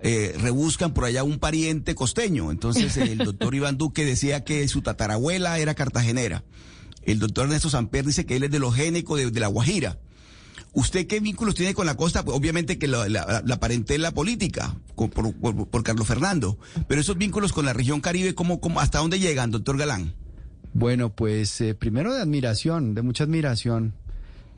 [0.00, 2.50] eh, rebuscan por allá un pariente costeño.
[2.50, 6.44] Entonces el doctor Iván Duque decía que su tatarabuela era cartagenera.
[7.02, 9.98] El doctor Ernesto Samper dice que él es de los génicos de, de La Guajira.
[10.72, 12.24] ¿Usted qué vínculos tiene con la costa?
[12.24, 16.58] Pues obviamente que la, la, la parentela política con- por, por- por Carlos Fernando,
[16.88, 20.14] pero esos vínculos con la región Caribe, ¿cómo, cómo, ¿hasta dónde llegan, doctor Galán?
[20.78, 23.94] Bueno, pues eh, primero de admiración, de mucha admiración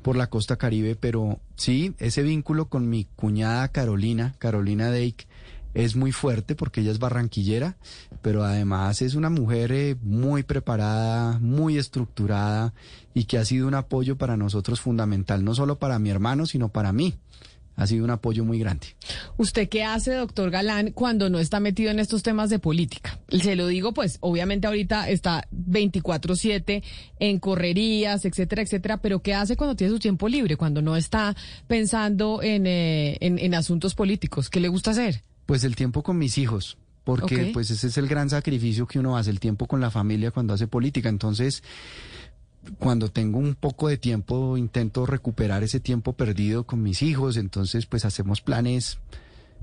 [0.02, 5.28] por la costa caribe, pero sí, ese vínculo con mi cuñada Carolina, Carolina Dake,
[5.74, 7.76] es muy fuerte porque ella es barranquillera,
[8.20, 12.74] pero además es una mujer eh, muy preparada, muy estructurada
[13.14, 16.68] y que ha sido un apoyo para nosotros fundamental, no solo para mi hermano, sino
[16.68, 17.14] para mí.
[17.79, 18.88] Ha sido un apoyo muy grande.
[19.37, 23.21] ¿Usted qué hace, doctor Galán, cuando no está metido en estos temas de política?
[23.29, 26.83] Se lo digo, pues, obviamente ahorita está 24-7
[27.21, 31.37] en correrías, etcétera, etcétera, pero ¿qué hace cuando tiene su tiempo libre, cuando no está
[31.69, 34.51] pensando en, eh, en, en asuntos políticos?
[34.51, 35.23] ¿Qué le gusta hacer?
[35.47, 39.17] Pues el tiempo con mis hijos, porque pues ese es el gran sacrificio que uno
[39.17, 41.09] hace, el tiempo con la familia cuando hace política.
[41.09, 41.62] Entonces,
[42.78, 47.37] cuando tengo un poco de tiempo, intento recuperar ese tiempo perdido con mis hijos.
[47.37, 48.98] Entonces, pues hacemos planes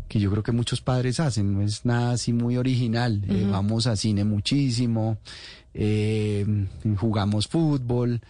[0.08, 3.24] que yo creo que muchos padres hacen, no es nada así muy original.
[3.28, 5.18] Eh, vamos a cine muchísimo,
[5.74, 6.46] eh,
[6.98, 8.22] jugamos fútbol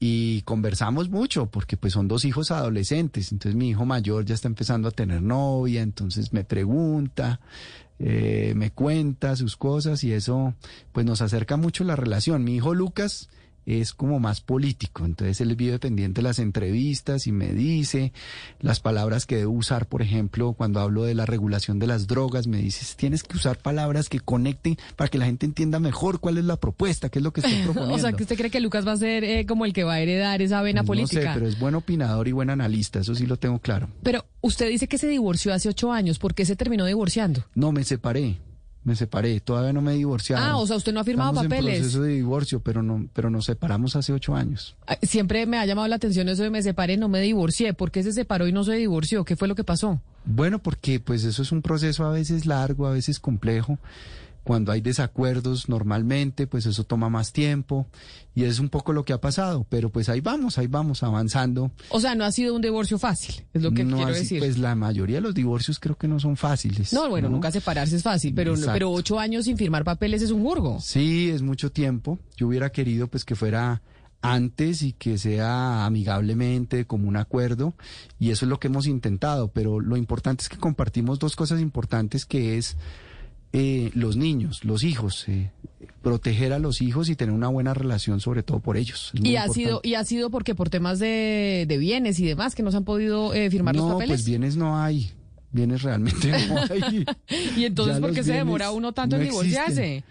[0.00, 3.32] y conversamos mucho porque pues son dos hijos adolescentes.
[3.32, 7.40] Entonces mi hijo mayor ya está empezando a tener novia, entonces me pregunta,
[7.98, 10.54] eh, me cuenta sus cosas y eso
[10.92, 12.44] pues nos acerca mucho la relación.
[12.44, 13.28] Mi hijo Lucas
[13.68, 18.12] es como más político, entonces él vive pendiente de las entrevistas y me dice
[18.60, 22.46] las palabras que debo usar, por ejemplo, cuando hablo de la regulación de las drogas,
[22.46, 26.38] me dices, tienes que usar palabras que conecten para que la gente entienda mejor cuál
[26.38, 27.94] es la propuesta, qué es lo que estoy proponiendo.
[27.96, 29.94] o sea, que usted cree que Lucas va a ser eh, como el que va
[29.94, 31.34] a heredar esa vena Pues No sé, política.
[31.34, 33.88] pero es buen opinador y buen analista, eso sí lo tengo claro.
[34.02, 36.18] Pero usted dice que se divorció hace ocho años.
[36.18, 37.44] ¿Por qué se terminó divorciando?
[37.54, 38.38] No, me separé,
[38.84, 40.42] me separé, todavía no me he divorciado.
[40.44, 41.74] Ah, o sea, usted no ha firmado Estamos papeles.
[41.74, 44.76] en proceso de divorcio, pero no, pero nos separamos hace ocho años.
[44.86, 47.74] Ah, Siempre me ha llamado la atención eso de me separé, no me divorcié.
[47.74, 49.24] ¿Por qué se separó y no se divorció?
[49.24, 50.00] ¿Qué fue lo que pasó?
[50.24, 53.78] Bueno, porque pues eso es un proceso a veces largo, a veces complejo.
[54.48, 57.86] Cuando hay desacuerdos normalmente, pues eso toma más tiempo
[58.34, 61.70] y es un poco lo que ha pasado, pero pues ahí vamos, ahí vamos avanzando.
[61.90, 64.38] O sea, no ha sido un divorcio fácil, es lo que No quiero decir.
[64.38, 66.94] Pues la mayoría de los divorcios creo que no son fáciles.
[66.94, 68.72] no, bueno, nunca separarse es fácil, pero, Exacto.
[68.72, 70.80] pero ocho años sin firmar papeles es un jurgo.
[70.80, 72.18] Sí, es mucho tiempo.
[72.38, 73.82] Yo hubiera querido pues que fuera
[74.22, 77.74] antes y que sea amigablemente, como un acuerdo,
[78.18, 81.60] y eso es lo que hemos intentado, pero lo importante es que compartimos dos cosas
[81.60, 82.78] importantes que es
[83.52, 85.50] eh, los niños, los hijos, eh,
[86.02, 89.10] proteger a los hijos y tener una buena relación sobre todo por ellos.
[89.14, 89.54] Y ha importante.
[89.54, 92.76] sido y ha sido porque por temas de, de bienes y demás que no se
[92.76, 94.18] han podido eh, firmar no, los papeles.
[94.18, 95.10] pues bienes no hay,
[95.50, 97.04] bienes realmente no hay.
[97.56, 100.04] y entonces, ¿por qué se demora uno tanto no en divorciarse?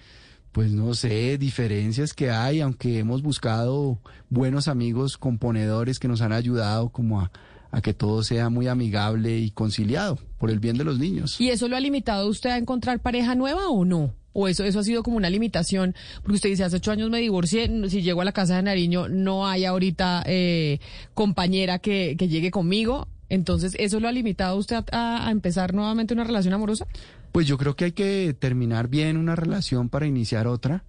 [0.52, 6.34] Pues no sé, diferencias que hay, aunque hemos buscado buenos amigos componedores que nos han
[6.34, 7.32] ayudado como a,
[7.71, 11.39] a que todo sea muy amigable y conciliado por el bien de los niños.
[11.39, 14.13] ¿Y eso lo ha limitado usted a encontrar pareja nueva o no?
[14.34, 15.95] ¿O eso, eso ha sido como una limitación?
[16.21, 19.08] Porque usted dice, hace ocho años me divorcié, si llego a la casa de Nariño
[19.10, 20.80] no hay ahorita eh,
[21.13, 23.08] compañera que, que llegue conmigo.
[23.30, 26.88] Entonces, ¿eso lo ha limitado usted a empezar nuevamente una relación amorosa?
[27.31, 30.83] Pues yo creo que hay que terminar bien una relación para iniciar otra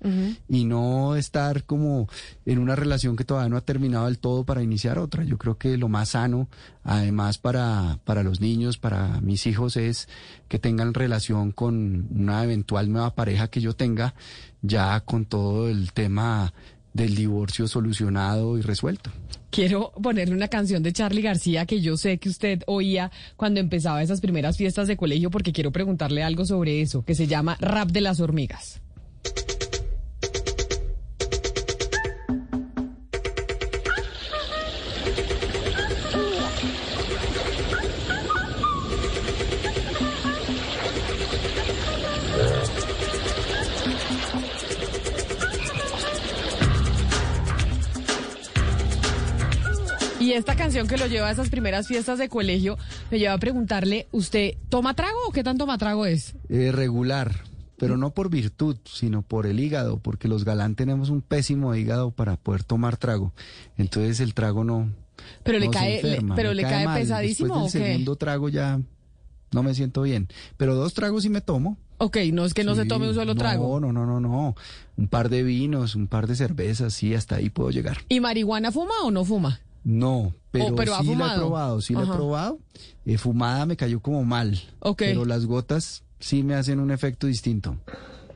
[0.48, 2.08] y no estar como
[2.46, 5.24] en una relación que todavía no ha terminado del todo para iniciar otra.
[5.24, 6.48] Yo creo que lo más sano,
[6.84, 10.08] además para, para los niños, para mis hijos, es
[10.48, 14.14] que tengan relación con una eventual nueva pareja que yo tenga,
[14.62, 16.52] ya con todo el tema
[16.98, 19.10] del divorcio solucionado y resuelto.
[19.50, 24.02] Quiero ponerle una canción de Charlie García que yo sé que usted oía cuando empezaba
[24.02, 27.90] esas primeras fiestas de colegio porque quiero preguntarle algo sobre eso, que se llama Rap
[27.90, 28.82] de las Hormigas.
[50.38, 52.78] Esta canción que lo lleva a esas primeras fiestas de colegio
[53.10, 56.34] me lleva a preguntarle, ¿usted toma trago o qué tan toma trago es?
[56.48, 57.44] Eh, regular,
[57.76, 62.10] pero no por virtud, sino por el hígado, porque los galán tenemos un pésimo hígado
[62.10, 63.32] para poder tomar trago.
[63.76, 64.90] Entonces el trago no.
[65.42, 67.90] Pero le no cae, le- pero le cae pesadísimo Después del o qué?
[67.92, 68.80] segundo trago ya
[69.52, 70.28] no me siento bien.
[70.56, 71.76] Pero dos tragos sí me tomo.
[72.00, 73.80] Ok, no es que no se tome un solo no, trago.
[73.80, 74.54] No, no, no, no.
[74.96, 77.98] Un par de vinos, un par de cervezas, sí, hasta ahí puedo llegar.
[78.08, 79.60] ¿Y marihuana fuma o no fuma?
[79.84, 82.58] No, pero, Oh, pero sí la he probado, sí la he probado.
[83.06, 84.60] Eh, fumada me cayó como mal.
[84.80, 84.98] Ok.
[84.98, 87.76] Pero las gotas sí me hacen un efecto distinto.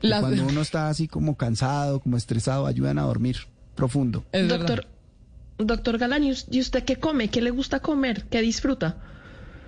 [0.01, 3.37] Las- Cuando uno está así como cansado, como estresado, ayudan a dormir
[3.75, 4.23] profundo.
[4.33, 4.87] Doctor,
[5.57, 7.29] doctor Galán, ¿y us- ¿y usted qué come?
[7.29, 8.25] ¿Qué le gusta comer?
[8.29, 8.97] ¿Qué disfruta?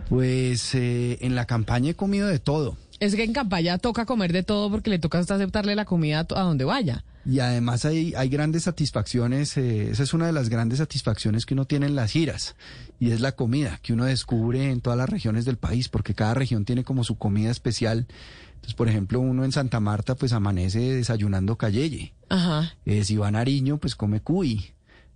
[0.10, 2.78] Pues eh, en la campaña he comido de todo.
[3.00, 6.20] Es que en campaña toca comer de todo porque le toca hasta aceptarle la comida
[6.20, 7.04] a, donde vaya.
[7.26, 11.56] Y además hay, hay grandes satisfacciones, eh, esa es una de las grandes satisfacciones que
[11.56, 12.56] uno tiene en las giras,
[13.00, 16.36] y es la comida que uno descubre en todas las regiones del país, porque cada
[16.36, 18.06] región tiene como su comida especial.
[18.66, 22.14] Entonces, por ejemplo, uno en Santa Marta pues amanece desayunando cayeye.
[22.30, 22.74] Ajá.
[22.86, 24.75] Eh, si va a Nariño, pues come cuy.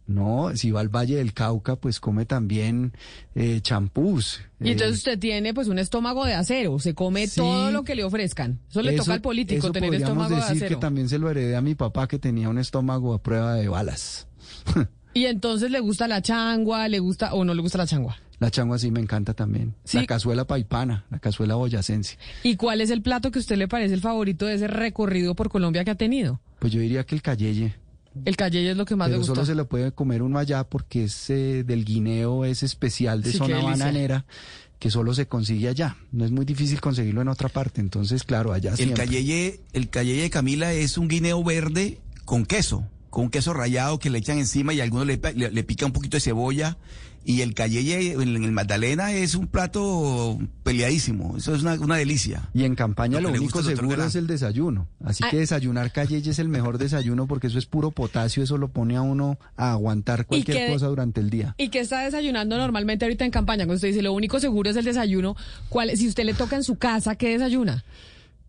[0.09, 2.93] No, si va al Valle del Cauca, pues come también
[3.35, 4.41] eh, champús.
[4.59, 7.39] Y Eh, entonces usted tiene pues un estómago de acero, se come Sí.
[7.39, 8.59] todo lo que le ofrezcan.
[8.69, 10.69] Eso le toca al político eso tener estómago de decir acero.
[10.77, 13.67] que también se lo heredé a mi papá que tenía un estómago a prueba de
[13.69, 14.27] balas.
[15.11, 18.17] Y entonces le gusta la changua, le gusta o no le gusta la changua.
[18.39, 19.73] La changua sí me encanta también.
[19.83, 19.97] Sí.
[19.97, 22.17] La cazuela paipana, la cazuela boyacense.
[22.43, 25.33] ¿Y cuál es el plato que a usted le parece el favorito de ese recorrido
[25.35, 26.39] por Colombia que ha tenido?
[26.59, 27.73] Pues yo diría que el cayeye.
[28.25, 29.33] El cayeye es lo que más le gusta.
[29.35, 33.31] solo se lo puede comer uno allá porque es eh, del guineo, es especial de
[33.31, 34.25] Sí, zona bananera
[34.79, 35.97] que solo se consigue allá.
[36.11, 37.81] No es muy difícil conseguirlo en otra parte.
[37.81, 39.05] Entonces, claro, allá El siempre.
[39.05, 43.99] cayeye, el cayeye de Camila es un guineo verde con queso, con un queso rallado
[43.99, 46.21] que le echan encima y a algunos le, pa- le, le pica un poquito de
[46.21, 46.77] cebolla.
[47.25, 51.37] Y el cayeye en el Magdalena es un plato peleadísimo.
[51.37, 52.49] Eso es una, una delicia.
[52.53, 54.87] Y en campaña Lo único seguro es el desayuno.
[55.03, 55.29] Así Ah.
[55.29, 58.95] que desayunar cayeye es el mejor desayuno porque eso es puro potasio, eso lo pone
[58.95, 61.55] a uno a aguantar cualquier qué- cosa durante el día.
[61.57, 63.65] ¿Y qué está desayunando normalmente ahorita en campaña?
[63.65, 65.35] Cuando usted dice lo único seguro es el desayuno,
[65.69, 67.83] ¿cuál, si usted le toca en su casa, ¿qué desayuna?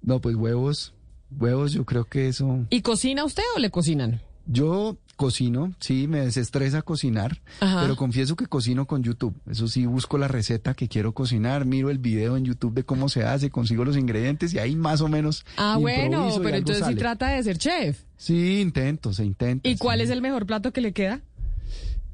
[0.02, 0.94] No, pues huevos,
[1.38, 2.64] huevos yo creo que eso...
[2.70, 4.20] ¿Y cocina usted o le cocinan?
[4.46, 7.82] Yo cocino, sí, me desestresa cocinar, Ajá.
[7.82, 9.34] pero confieso que cocino con YouTube.
[9.50, 13.10] Eso sí, busco la receta que quiero cocinar, miro el video en YouTube de cómo
[13.10, 15.44] se hace, consigo los ingredientes y ahí más o menos.
[15.58, 18.00] Ah, bueno, pero entonces sí trata de ser chef.
[18.16, 19.68] Sí, intento, se intenta.
[19.68, 20.04] ¿Y cuál sí.
[20.04, 21.20] es el mejor plato que le queda?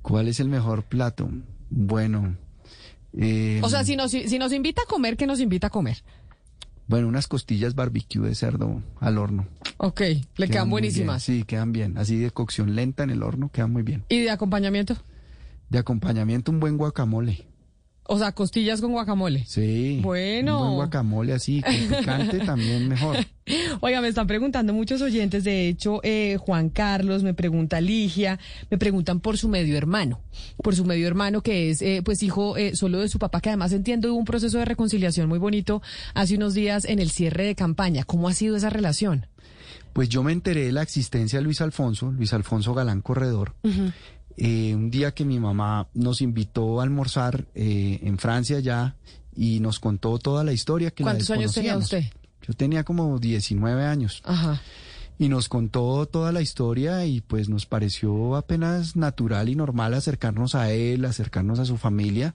[0.03, 1.31] ¿Cuál es el mejor plato?
[1.71, 2.37] Bueno.
[3.17, 6.03] eh, O sea, si nos, si nos invita a comer, ¿qué nos invita a comer?
[6.89, 9.47] Bueno, unas costillas barbecue de cerdo al horno.
[9.79, 10.01] Ok,
[10.37, 11.23] le quedan bien, buenísimas.
[11.23, 11.99] Sí, quedan bien.
[11.99, 14.05] Así de cocción lenta en el horno, quedan muy bien.
[14.09, 14.97] ¿Y de acompañamiento?
[15.69, 17.47] De acompañamiento, un buen guacamole.
[18.09, 19.45] O sea, costillas con guacamole.
[19.47, 20.01] Sí.
[20.03, 20.59] Bueno.
[20.59, 23.17] Un buen guacamole así, con picante también mejor.
[23.81, 28.41] Oiga, me están preguntando muchos oyentes, de hecho, eh, Juan Carlos, me pregunta Ligia,
[28.71, 30.21] me preguntan por su medio hermano,
[30.63, 33.51] por su medio hermano que es eh, pues hijo eh, solo de su papá, que
[33.51, 35.81] además entiendo hubo un proceso de reconciliación muy bonito
[36.15, 38.05] hace unos días en el cierre de campaña.
[38.05, 39.27] ¿Cómo ha sido esa relación?
[39.93, 43.55] Pues yo me enteré de la existencia de Luis Alfonso, Luis Alfonso Galán Corredor,
[44.37, 48.97] eh, un día que mi mamá nos invitó a almorzar eh, en Francia ya
[49.35, 52.05] y nos contó toda la historia que la ¿Cuántos años tenía usted?
[52.47, 54.23] Yo tenía como 19 años.
[54.25, 54.61] Ajá.
[55.19, 60.55] Y nos contó toda la historia y pues nos pareció apenas natural y normal acercarnos
[60.55, 62.35] a él, acercarnos a su familia.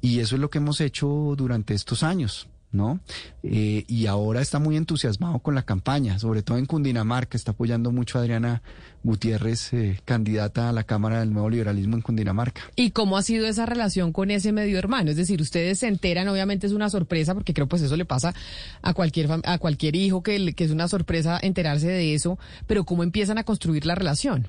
[0.00, 3.00] Y eso es lo que hemos hecho durante estos años, ¿no?
[3.42, 7.92] Eh, y ahora está muy entusiasmado con la campaña, sobre todo en Cundinamarca, está apoyando
[7.92, 8.62] mucho a Adriana
[9.04, 12.62] Gutiérrez, eh, candidata a la Cámara del Nuevo Liberalismo en Cundinamarca.
[12.76, 15.10] ¿Y cómo ha sido esa relación con ese medio hermano?
[15.10, 18.34] Es decir, ustedes se enteran, obviamente es una sorpresa, porque creo pues eso le pasa
[18.80, 23.02] a cualquier a cualquier hijo que, que es una sorpresa enterarse de eso, pero ¿cómo
[23.02, 24.46] empiezan a construir la relación?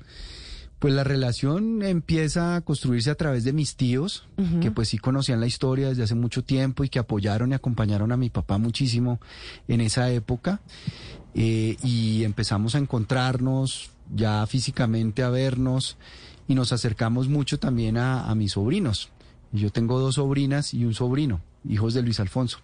[0.78, 4.28] Pues la relación empieza a construirse a través de mis tíos,
[4.60, 8.12] que pues sí conocían la historia desde hace mucho tiempo y que apoyaron y acompañaron
[8.12, 9.18] a mi papá muchísimo
[9.66, 10.60] en esa época.
[11.34, 15.96] Eh, y empezamos a encontrarnos ya físicamente, a vernos
[16.46, 19.08] y nos acercamos mucho también a, a mis sobrinos.
[19.52, 22.58] Yo tengo dos sobrinas y un sobrino, hijos de Luis Alfonso.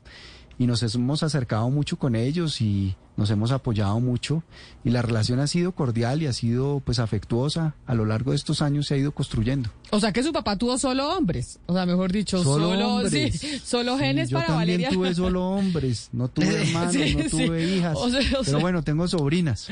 [0.61, 4.43] Y nos hemos acercado mucho con ellos y nos hemos apoyado mucho.
[4.85, 7.75] Y la relación ha sido cordial y ha sido pues afectuosa.
[7.87, 9.71] A lo largo de estos años se ha ido construyendo.
[9.89, 13.41] O sea que su papá tuvo solo hombres, o sea, mejor dicho, solo, hombres.
[13.41, 14.89] sí, solo Sí, genes yo para también Valeria.
[14.91, 17.47] tuve solo hombres, no tuve hermanos, Sí, no sí.
[17.47, 17.97] tuve hijas.
[17.99, 19.67] O sea, o sea- Pero bueno, tengo sobrinas.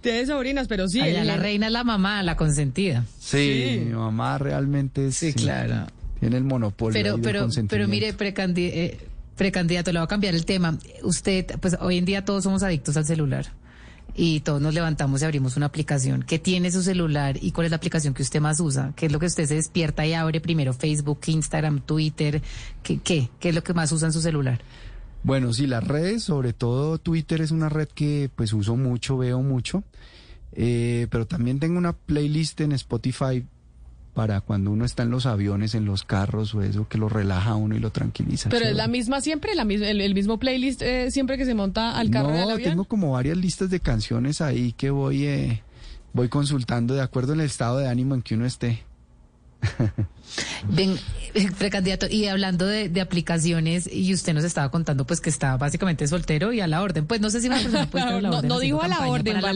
[0.00, 1.00] Tiene sobrinas, pero sí.
[1.00, 3.04] Allá el- la reina es la mamá, la consentida.
[3.20, 5.14] Sí, mi mamá realmente es...
[5.16, 5.86] Sí, claro.
[6.18, 8.98] Tiene el monopolio Pero, pero, pero mire, precandi- eh,
[9.36, 10.78] precandidato, le voy a cambiar el tema.
[11.02, 13.46] Usted, pues hoy en día todos somos adictos al celular
[14.14, 16.22] y todos nos levantamos y abrimos una aplicación.
[16.22, 18.92] ¿Qué tiene su celular y cuál es la aplicación que usted más usa?
[18.94, 20.72] ¿Qué es lo que usted se despierta y abre primero?
[20.74, 22.42] Facebook, Instagram, Twitter.
[22.82, 23.30] ¿Qué, qué?
[23.40, 24.60] ¿Qué es lo que más usa en su celular?
[25.22, 29.40] Bueno, sí, las redes, sobre todo Twitter es una red que pues uso mucho, veo
[29.42, 29.84] mucho,
[30.54, 33.42] Eh, pero también tengo una playlist en Spotify
[34.14, 37.50] para cuando uno está en los aviones, en los carros o eso, que lo relaja
[37.52, 38.50] a uno y lo tranquiliza.
[38.50, 41.54] Pero es la misma siempre, la, mis- el, el mismo playlist eh, siempre que se
[41.54, 42.70] monta al carro al No, avión.
[42.70, 45.62] tengo como varias listas de canciones ahí que voy, eh,
[46.12, 48.82] voy consultando de acuerdo el estado de ánimo en que uno esté.
[50.68, 50.98] Ven,
[51.34, 55.56] eh, precandidato, y hablando de, de aplicaciones, y usted nos estaba contando pues que está
[55.56, 57.06] básicamente soltero y a la orden.
[57.06, 58.48] Pues no sé si una persona puede estar a la No, orden.
[58.48, 59.52] no haciendo dijo a la orden, la.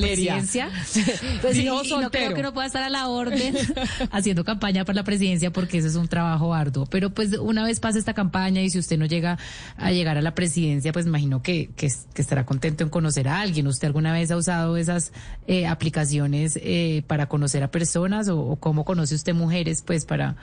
[1.42, 3.54] Pues sí, Dijo y no creo que no pueda estar a la orden
[4.10, 6.86] haciendo campaña para la presidencia porque eso es un trabajo arduo.
[6.86, 9.38] Pero pues una vez pase esta campaña y si usted no llega
[9.76, 13.40] a llegar a la presidencia, pues imagino que, que, que estará contento en conocer a
[13.40, 13.66] alguien.
[13.66, 15.12] ¿Usted alguna vez ha usado esas
[15.46, 20.36] eh, aplicaciones eh, para conocer a personas o, o cómo conoce usted mujeres pues para...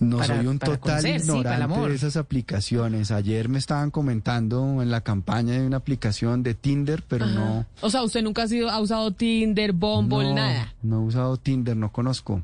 [0.00, 3.10] No para- soy un total conocer, ignorante de esas aplicaciones.
[3.10, 7.90] Ayer me estaban comentando en la campaña de una aplicación de Tinder, pero no, O
[7.90, 10.74] sea, usted nunca ha, sido, ha usado Tinder, Bumble, no, nada.
[10.82, 12.42] no he usado Tinder, no conozco.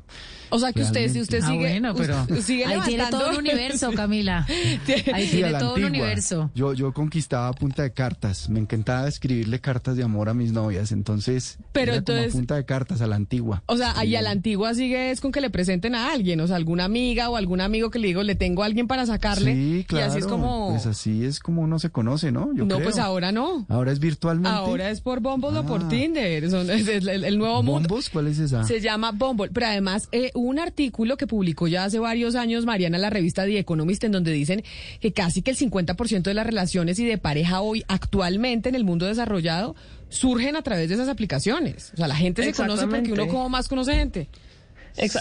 [0.49, 3.31] O sea, que usted, si usted Ah, sigue, bueno, pero usted sigue ahí tiene todo
[3.31, 4.45] un universo, Camila.
[5.13, 5.87] Ahí Sí, tiene todo un antigua.
[5.89, 6.51] universo.
[6.55, 8.47] Yo, yo conquistaba a punta de cartas.
[8.49, 10.91] Me encantaba escribirle cartas de amor a mis novias.
[10.93, 13.63] Entonces, Pero era como a entonces- punta de cartas a la antigua.
[13.65, 16.47] O sea, ahí a la antigua sigue es con que le presenten a alguien, o
[16.47, 19.53] sea, alguna amiga o algún amigo que le digo, le tengo a alguien para sacarle.
[19.53, 20.05] Sí, claro.
[20.05, 20.69] Y así es como...
[20.69, 22.53] Pues así es como uno se conoce, ¿no?
[22.53, 22.83] Yo no, creo.
[22.83, 23.65] pues ahora no.
[23.69, 24.49] Ahora es virtualmente.
[24.57, 25.87] Ahora es por Bumble o por Ah.
[25.89, 26.49] Tinder.
[26.49, 27.87] Son- es el, el- el nuevo mundo.
[27.89, 28.09] ¿Bombos?
[28.09, 28.63] ¿Cuál es esa?
[28.63, 32.97] Se llama Bumble, pero además eh, un artículo que publicó ya hace varios años Mariana
[32.97, 34.63] la revista The Economist en donde dicen
[34.99, 38.83] que casi que el 50% de las relaciones y de pareja hoy actualmente en el
[38.83, 39.75] mundo desarrollado
[40.09, 41.91] surgen a través de esas aplicaciones.
[41.93, 44.29] O sea, la gente se conoce porque uno como más conoce gente.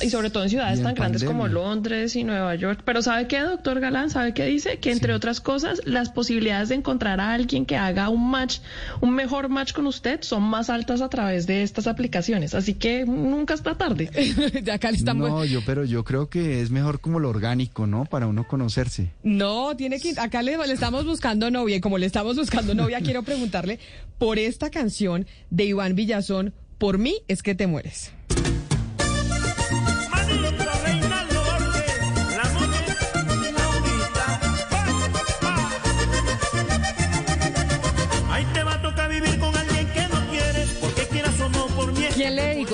[0.03, 1.49] Y sobre todo en ciudades en tan grandes como.
[1.49, 2.81] Londres y Nueva York.
[2.85, 4.11] Pero ¿sabe qué, doctor Galán?
[4.11, 4.79] ¿Sabe qué dice?
[4.79, 8.59] Que entre otras cosas, las posibilidades de encontrar a alguien que haga un match,
[9.01, 12.55] un mejor match con usted, son más altas a través de estas aplicaciones.
[12.55, 14.07] Así que nunca está tarde.
[14.63, 17.87] de acá le están No, yo, pero yo creo que es mejor como lo orgánico,
[17.87, 18.05] ¿no?
[18.07, 19.11] Para uno conocerse.
[19.23, 23.01] No, tiene que acá le, le estamos buscando novia y como le estamos buscando novia
[23.01, 23.79] quiero preguntarle
[24.19, 28.13] por esta canción de Iván Villazón, por mí es que te mueres.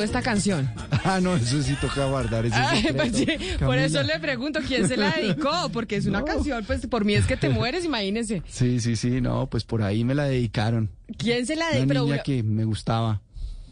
[0.03, 0.71] ¿Quién le dedicó esta canción?
[1.05, 2.47] Ah, no, eso sí toca guardar.
[2.47, 3.27] Ese Ay, pues sí,
[3.59, 7.15] por eso le pregunto quién se la dedicó, porque es una canción, pues por mí
[7.15, 8.43] es que te mueres, imagínese.
[8.49, 10.91] Sí, sí, sí, no, pues por ahí me la dedicaron.
[11.19, 11.95] ¿Quién se la Una dedicó?
[12.05, 13.21] niña Pero, que me gustaba.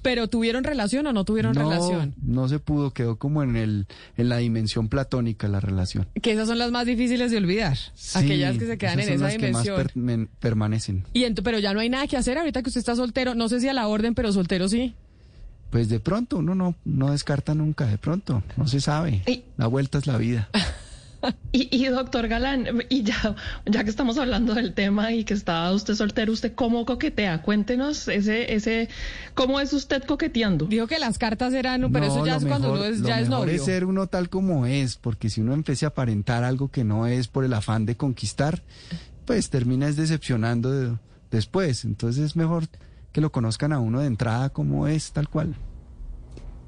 [0.02, 2.14] pero tuvieron relación o no tuvieron no, relación?
[2.22, 6.08] no se pudo, quedó como en el en la dimensión platónica la relación.
[6.20, 7.76] Que esas son las más difíciles de olvidar,
[8.14, 9.76] aquellas que se quedan esas en son esa las que más dimensión.
[9.76, 11.04] per- men- permanecen.
[11.12, 13.60] Y pero ya no hay nada que hacer ahorita que usted está soltero, no sé
[13.60, 14.94] si a la orden, pero soltero sí.
[15.70, 19.22] Pues de pronto uno no, no descarta nunca, de pronto, no se sabe.
[19.56, 20.48] La vuelta es la vida.
[21.52, 25.70] Y, y doctor Galán, y ya, ya que estamos hablando del tema y que está
[25.70, 27.42] usted soltero, ¿usted cómo coquetea?
[27.42, 28.88] Cuéntenos ese, ese,
[29.34, 30.64] ¿cómo es usted coqueteando?
[30.64, 33.08] Dijo que las cartas eran, pero No, eso ya lo es cuando uno es, lo
[33.08, 33.54] ya es mejor novio.
[33.54, 37.06] es ser uno tal como es, porque si uno empieza a aparentar algo que no
[37.06, 38.62] es por el afán de conquistar,
[39.26, 40.96] pues termina es decepcionando de-
[41.30, 41.84] después.
[41.84, 42.64] Entonces es mejor
[43.12, 45.54] que lo conozcan a uno de entrada como es, tal cual.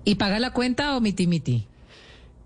[0.05, 1.67] ¿Y paga la cuenta o miti miti?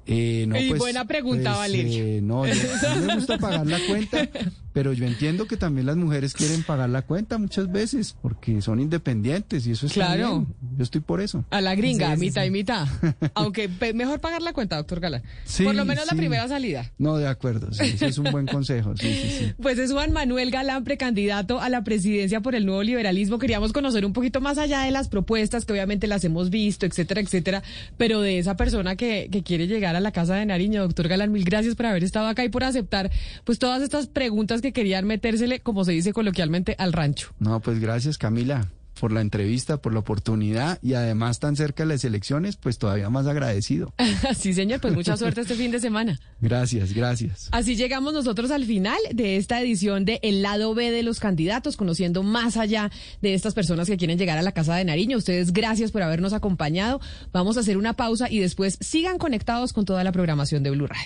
[0.06, 2.02] Eh, no, Y pues, buena pregunta, pues, Valeria.
[2.04, 2.52] eh, no, yo-
[2.88, 4.28] a mí me gusta pagar la cuenta,
[4.76, 8.78] pero yo entiendo que también las mujeres quieren pagar la cuenta muchas veces porque son
[8.78, 10.40] independientes y eso está Claro.
[10.40, 10.54] bien.
[10.76, 11.46] Yo estoy por eso.
[11.48, 12.48] A la gringa, Sí, sí, mitad sí.
[12.48, 12.86] y mitad.
[13.34, 15.22] Aunque mejor pagar la cuenta, doctor Galán.
[15.46, 16.92] Sí, Por lo menos la primera salida.
[16.98, 19.52] No, de acuerdo, sí, es un buen consejo, sí, sí, sí.
[19.62, 23.38] Pues es Juan Manuel Galán, precandidato a la presidencia por el nuevo liberalismo.
[23.38, 27.22] Queríamos conocer un poquito más allá de las propuestas, que obviamente las hemos visto, etcétera,
[27.22, 27.62] etcétera,
[27.96, 30.82] pero de esa persona que, que quiere llegar a la Casa de Nariño.
[30.82, 33.10] Doctor Galán, mil gracias por haber estado acá y por aceptar
[33.44, 37.32] pues todas estas preguntas que querían metérsele, como se dice coloquialmente, al rancho.
[37.38, 41.90] No, pues gracias Camila por la entrevista, por la oportunidad y además tan cerca de
[41.90, 43.92] las elecciones, pues todavía más agradecido.
[44.36, 46.18] sí, señor, pues mucha suerte este fin de semana.
[46.40, 47.48] Gracias, gracias.
[47.52, 51.76] Así llegamos nosotros al final de esta edición de El lado B de los candidatos,
[51.76, 52.90] conociendo más allá
[53.22, 55.18] de estas personas que quieren llegar a la Casa de Nariño.
[55.18, 57.00] Ustedes, gracias por habernos acompañado.
[57.32, 60.86] Vamos a hacer una pausa y después sigan conectados con toda la programación de Blue
[60.86, 61.05] Radio.